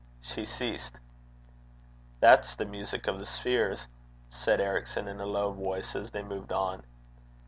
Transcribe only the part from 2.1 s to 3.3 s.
'That's the music of the